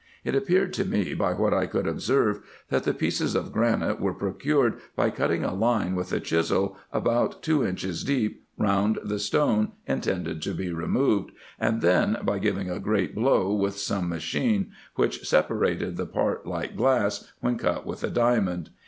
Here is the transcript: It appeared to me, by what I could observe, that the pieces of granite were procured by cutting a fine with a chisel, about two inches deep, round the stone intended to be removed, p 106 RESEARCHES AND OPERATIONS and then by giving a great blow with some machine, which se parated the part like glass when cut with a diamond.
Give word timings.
It 0.23 0.33
appeared 0.33 0.73
to 0.73 0.83
me, 0.83 1.13
by 1.13 1.33
what 1.33 1.53
I 1.53 1.67
could 1.67 1.85
observe, 1.85 2.39
that 2.69 2.85
the 2.85 2.93
pieces 2.95 3.35
of 3.35 3.51
granite 3.51 3.99
were 3.99 4.15
procured 4.15 4.77
by 4.95 5.11
cutting 5.11 5.43
a 5.43 5.55
fine 5.55 5.93
with 5.93 6.11
a 6.11 6.19
chisel, 6.19 6.75
about 6.91 7.43
two 7.43 7.63
inches 7.63 8.03
deep, 8.03 8.43
round 8.57 8.97
the 9.03 9.19
stone 9.19 9.73
intended 9.85 10.41
to 10.41 10.55
be 10.55 10.73
removed, 10.73 11.27
p 11.29 11.35
106 11.59 11.83
RESEARCHES 11.83 12.03
AND 12.03 12.15
OPERATIONS 12.15 12.15
and 12.15 12.15
then 12.15 12.25
by 12.25 12.39
giving 12.39 12.69
a 12.71 12.83
great 12.83 13.13
blow 13.13 13.53
with 13.53 13.77
some 13.77 14.09
machine, 14.09 14.71
which 14.95 15.23
se 15.23 15.43
parated 15.47 15.97
the 15.97 16.07
part 16.07 16.47
like 16.47 16.75
glass 16.75 17.31
when 17.41 17.59
cut 17.59 17.85
with 17.85 18.03
a 18.03 18.09
diamond. 18.09 18.71